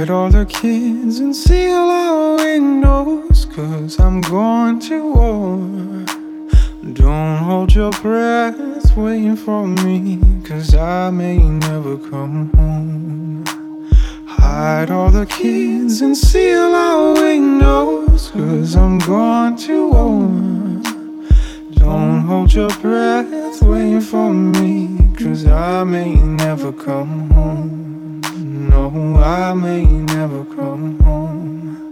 Hide 0.00 0.08
all 0.08 0.30
the 0.30 0.46
kids 0.46 1.18
and 1.18 1.36
seal 1.36 1.74
our 1.74 2.36
windows, 2.36 3.44
cause 3.44 4.00
I'm 4.00 4.22
going 4.22 4.80
to 4.88 5.12
war. 5.12 5.58
Don't 6.94 7.36
hold 7.36 7.74
your 7.74 7.90
breath 7.90 8.96
waiting 8.96 9.36
for 9.36 9.66
me, 9.66 10.18
cause 10.42 10.74
I 10.74 11.10
may 11.10 11.36
never 11.36 11.98
come 11.98 12.50
home. 12.54 13.44
Hide 14.24 14.90
all 14.90 15.10
the 15.10 15.26
kids 15.26 16.00
and 16.00 16.16
seal 16.16 16.74
our 16.74 17.12
windows, 17.12 18.30
cause 18.30 18.76
I'm 18.76 19.00
going 19.00 19.56
to 19.68 19.90
war. 19.90 20.82
Don't 21.74 22.22
hold 22.22 22.54
your 22.54 22.70
breath 22.80 23.60
waiting 23.60 24.00
for 24.00 24.32
me, 24.32 25.10
cause 25.18 25.46
I 25.46 25.84
may 25.84 26.14
never 26.14 26.72
come 26.72 27.28
home. 27.32 27.90
No, 28.52 29.16
I 29.16 29.54
may 29.54 29.84
never 29.84 30.44
come 30.44 30.98
home. 30.98 31.88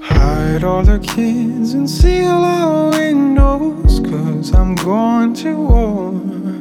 Hide 0.00 0.64
all 0.64 0.82
the 0.84 0.98
kids 1.00 1.74
and 1.74 1.90
seal 1.90 2.30
our 2.30 2.88
windows, 2.92 4.00
cause 4.00 4.54
I'm 4.54 4.74
going 4.76 5.34
to 5.34 5.54
war. 5.54 6.53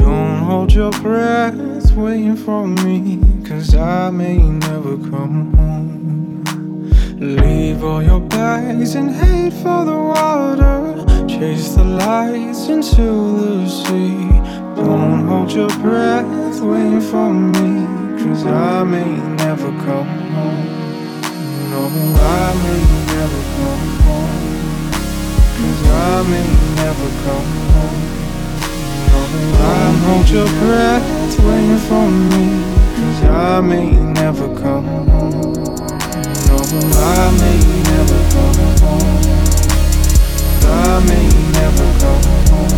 Don't 0.00 0.38
hold 0.48 0.72
your 0.72 0.92
breath 1.02 1.92
waiting 1.92 2.36
for 2.36 2.66
me, 2.66 3.20
cause 3.46 3.74
I 3.74 4.10
may 4.10 4.38
never 4.38 4.96
come 4.96 5.52
home. 5.54 6.90
Leave 7.20 7.84
all 7.84 8.02
your 8.02 8.20
bags 8.20 8.94
and 8.94 9.10
head 9.10 9.52
for 9.52 9.84
the 9.84 9.98
water. 10.14 11.04
Chase 11.28 11.74
the 11.74 11.84
lights 11.84 12.68
into 12.68 13.08
the 13.40 13.68
sea. 13.68 14.28
Don't 14.74 15.26
hold 15.28 15.52
your 15.52 15.68
breath 15.84 16.60
waiting 16.60 17.02
for 17.02 17.30
me, 17.32 17.70
cause 18.22 18.46
I 18.46 18.84
may 18.84 19.10
never 19.44 19.70
come 19.84 20.08
home. 20.34 20.66
No, 21.70 21.82
I 21.86 22.54
may 22.64 22.82
never 23.14 23.42
come 23.56 23.86
home. 24.06 24.50
Cause 25.56 25.82
I 25.86 26.22
may 26.32 26.48
never 26.76 27.08
come 27.24 27.50
home. 27.74 28.19
I 29.32 29.92
hold 30.06 30.28
your 30.28 30.46
breath 30.58 31.38
waiting 31.38 31.78
for 31.86 32.10
me. 32.10 32.64
Cause 32.96 33.22
I 33.24 33.60
may 33.60 33.92
never 33.92 34.48
come 34.56 34.84
home. 34.84 35.54
No, 36.48 36.58
I 36.98 37.30
may 37.38 37.60
never 37.90 38.18
come 38.34 38.58
home. 38.82 39.22
I 40.66 40.98
may 41.06 41.28
never 41.58 41.86
come 42.00 42.24
home. 42.50 42.74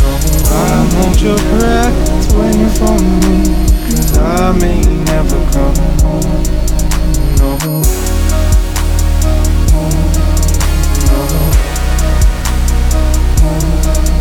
No, 0.00 0.10
I 0.48 0.88
hold 0.94 1.20
your 1.20 1.36
breath 1.52 1.96
waiting 2.38 2.72
for 2.80 2.96
me. 3.20 3.36
Cause 3.84 4.16
I 4.16 4.52
may 4.52 4.80
never 5.04 5.38
come 5.52 5.76
home. 6.00 6.44
No. 7.36 7.82
I 13.46 14.13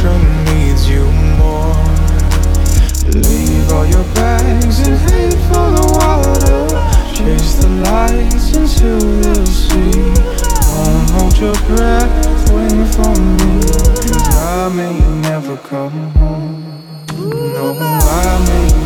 ocean 0.00 0.44
needs 0.44 0.88
you 0.88 1.04
more. 1.36 1.74
Leave 3.12 3.72
all 3.72 3.86
your 3.86 4.04
bags 4.14 4.78
and 4.86 4.96
head 4.96 5.32
for 5.48 5.66
the 5.76 5.86
water. 5.98 6.68
Chase 7.14 7.54
the 7.56 7.68
lights 7.84 8.56
into 8.56 8.98
the 9.22 9.46
sea. 9.46 9.90
Don't 10.74 11.10
hold 11.10 11.38
your 11.38 11.54
breath 11.66 12.50
waiting 12.52 12.86
for 12.86 13.14
me, 13.20 13.60
cause 13.60 14.36
I 14.36 14.72
may 14.74 14.98
never 15.20 15.56
come 15.56 16.10
home. 16.12 16.64
No, 17.18 17.76
I 17.78 18.44
may 18.48 18.79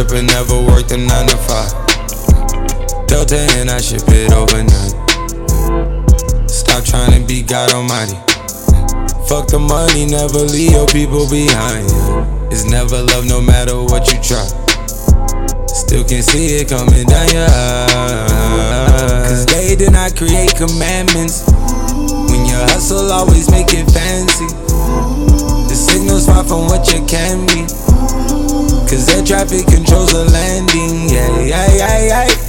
Stripper 0.00 0.22
never 0.22 0.56
worked 0.64 0.92
a 0.92 0.96
nine 0.96 1.28
to 1.28 1.36
five. 1.36 1.68
Delta 3.06 3.36
and 3.60 3.68
I 3.68 3.82
ship 3.82 4.00
it 4.08 4.32
overnight. 4.32 4.96
Stop 6.48 6.84
trying 6.84 7.20
to 7.20 7.26
be 7.28 7.42
God 7.42 7.74
Almighty. 7.74 8.16
Fuck 9.28 9.52
the 9.52 9.60
money, 9.60 10.06
never 10.06 10.40
leave 10.40 10.72
your 10.72 10.86
people 10.86 11.28
behind. 11.28 11.84
It's 12.50 12.64
never 12.64 12.96
love, 13.12 13.28
no 13.28 13.42
matter 13.42 13.76
what 13.76 14.08
you 14.08 14.16
try. 14.24 14.48
Still 15.68 16.08
can 16.08 16.22
see 16.24 16.56
it 16.56 16.70
coming 16.72 17.04
down 17.04 17.28
your 17.36 17.44
eyes. 17.44 19.28
Cause 19.28 19.44
they 19.52 19.76
did 19.76 19.92
not 19.92 20.16
create 20.16 20.56
commandments. 20.56 21.44
When 22.32 22.48
your 22.48 22.64
hustle, 22.72 23.12
always 23.12 23.50
make 23.50 23.76
it 23.76 23.84
fancy. 23.92 24.48
The 25.68 25.76
signal's 25.76 26.24
far 26.24 26.42
from 26.42 26.72
what 26.72 26.88
you 26.88 27.04
can 27.04 27.44
be. 27.52 27.89
Cause 28.90 29.08
air 29.14 29.22
traffic 29.22 29.66
controls 29.68 30.10
the 30.10 30.24
landing. 30.32 31.08
Yeah, 31.08 31.44
yeah, 31.44 31.76
yeah, 31.76 32.26
yeah. 32.26 32.39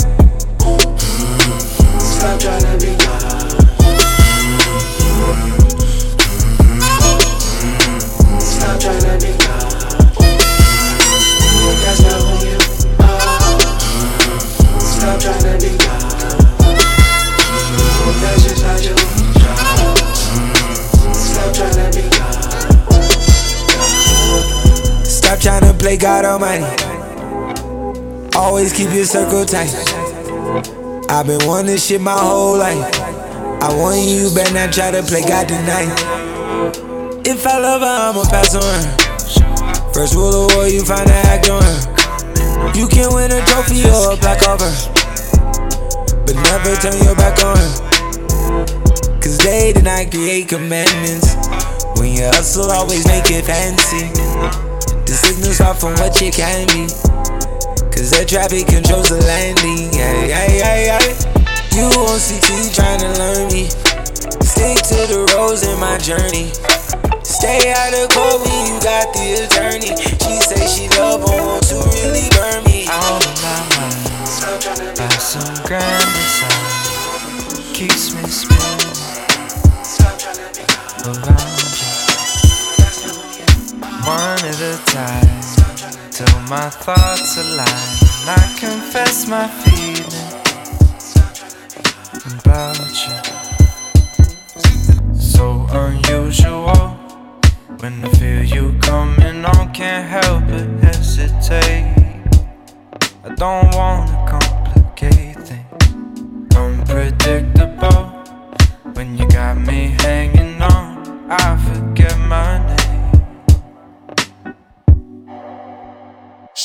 Always 28.62 28.78
keep 28.78 28.94
your 28.94 29.06
circle 29.06 29.44
tight. 29.44 29.74
I've 31.10 31.26
been 31.26 31.42
wanting 31.48 31.78
shit 31.78 32.00
my 32.00 32.14
whole 32.14 32.60
life. 32.60 32.78
I 33.58 33.74
want 33.74 33.98
you, 34.06 34.30
better 34.36 34.54
not 34.54 34.72
try 34.72 34.92
to 34.92 35.02
play 35.02 35.22
God 35.22 35.48
tonight. 35.48 35.90
If 37.26 37.48
I 37.48 37.58
love 37.58 37.82
her, 37.82 37.88
I'ma 37.90 38.22
pass 38.30 38.54
on 38.54 38.62
her. 38.62 39.94
First 39.96 40.14
rule 40.14 40.46
of 40.46 40.54
war, 40.54 40.68
you 40.68 40.86
find 40.86 41.08
to 41.08 41.14
act 41.26 41.50
on 41.50 41.64
her. 41.64 42.78
You 42.78 42.86
can 42.88 43.10
win 43.16 43.32
a 43.34 43.42
trophy 43.50 43.82
or 43.90 44.14
a 44.14 44.18
plaque 44.22 44.46
over, 44.46 44.70
but 46.22 46.36
never 46.54 46.76
turn 46.78 47.02
your 47.02 47.16
back 47.16 47.42
on 47.42 47.58
her. 47.58 47.74
Cause 49.26 49.40
they 49.40 49.74
did 49.74 49.86
not 49.86 50.12
create 50.12 50.50
commandments. 50.50 51.34
When 51.98 52.14
you 52.14 52.30
hustle, 52.30 52.70
always 52.70 53.08
make 53.08 53.26
it 53.26 53.44
fancy. 53.44 54.14
The 55.10 55.18
signal's 55.18 55.58
far 55.58 55.74
from 55.74 55.96
what 55.96 56.22
you 56.22 56.30
can 56.30 56.68
be. 56.68 57.41
Cause 58.02 58.18
the 58.18 58.26
traffic 58.26 58.66
controls 58.66 59.10
the 59.10 59.22
landing. 59.30 59.94
Yeah, 59.94 60.26
yeah, 60.26 60.50
yeah, 60.50 60.90
yeah. 60.90 61.06
You 61.78 61.86
on 62.02 62.18
CT 62.18 62.74
trying 62.74 62.98
to 62.98 63.14
learn 63.14 63.46
me. 63.54 63.70
Stick 64.42 64.82
to 64.90 65.06
the 65.06 65.22
roads 65.38 65.62
in 65.62 65.78
my 65.78 66.02
journey. 66.02 66.50
Stay 67.22 67.70
out 67.70 67.94
of 67.94 68.10
court 68.10 68.42
when 68.42 68.74
you 68.74 68.82
got 68.82 69.14
the 69.14 69.46
attorney. 69.46 69.94
She 70.18 70.34
say 70.42 70.66
she 70.66 70.90
love 70.98 71.22
him, 71.30 71.46
want 71.46 71.62
to 71.70 71.78
really 71.94 72.26
burn 72.34 72.66
me. 72.66 72.90
All 72.90 73.22
of 73.22 73.38
my 73.46 73.70
mind 73.78 74.02
by 74.98 75.14
some 75.22 75.54
grand 75.70 76.10
design 76.18 76.74
keeps 77.78 78.18
me 78.18 78.26
spinning 78.26 78.98
around 81.06 81.70
you. 81.78 81.94
one 84.10 84.42
at 84.42 84.58
a 84.58 84.74
time 84.90 85.41
till 86.26 86.40
my 86.42 86.70
thoughts 86.70 87.38
align. 87.38 87.88
I 88.28 88.42
confess 88.60 89.28
my 89.28 89.48
feelings 89.62 91.16
about 92.34 92.94
you. 93.04 93.18
So 95.20 95.66
unusual 95.72 96.90
when 97.80 98.06
I 98.06 98.10
feel 98.20 98.44
you 98.44 98.78
coming 98.82 99.46
on, 99.46 99.74
can't 99.74 100.08
help 100.08 100.44
but 100.48 100.70
hesitate. 100.86 101.96
I 103.24 103.30
don't 103.36 103.74
wanna 103.74 104.26
complicate 104.34 105.38
things, 105.48 106.56
unpredictable. 106.56 108.02
When 108.94 109.18
you 109.18 109.28
got 109.30 109.58
me 109.58 109.96
hanging 110.04 110.62
on, 110.62 111.32
I 111.32 111.58
forget 111.66 112.18
my 112.20 112.60
name. 112.60 112.71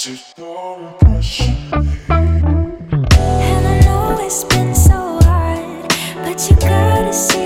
And 0.09 0.15
I 3.67 3.81
know 3.81 4.17
it's 4.21 4.45
been 4.45 4.73
so 4.73 5.19
hard, 5.23 5.89
but 6.23 6.49
you 6.49 6.55
gotta 6.61 7.13
see 7.13 7.46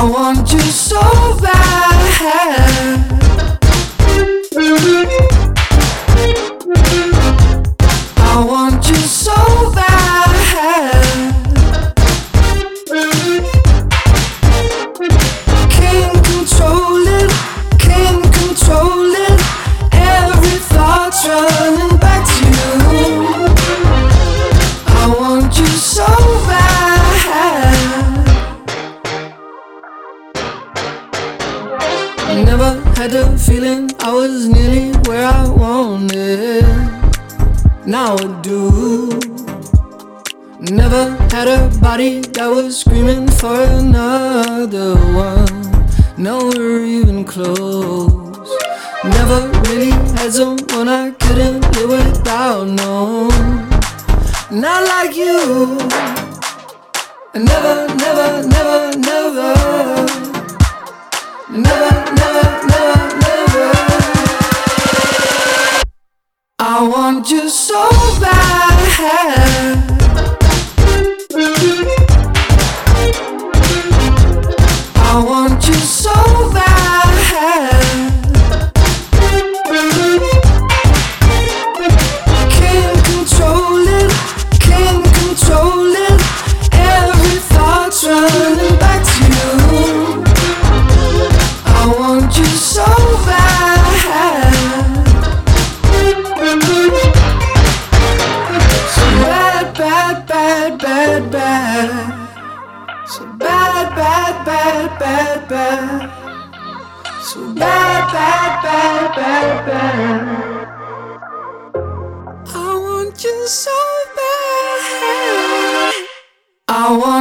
I 0.00 0.04
want 0.08 0.52
you 0.52 0.60
so 0.60 1.00
bad. 1.42 1.58
I 42.48 42.50
was 42.50 42.80
screaming 42.80 43.28
for 43.28 43.62
another 43.62 44.94
one. 45.12 45.86
Now 46.16 46.38
we're 46.48 46.82
even 46.82 47.22
close. 47.22 48.48
Never 49.04 49.50
really 49.68 49.90
had 50.16 50.32
someone 50.32 50.88
I 50.88 51.10
couldn't 51.10 51.60
live 51.76 51.90
without, 51.90 52.66
no. 52.66 53.28
Not 54.50 54.82
like 54.88 55.14
you. 55.14 55.76
I 57.34 57.38
never, 57.38 57.94
never, 57.96 58.47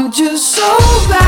Just 0.09 0.55
so 0.55 0.77
bad. 1.09 1.27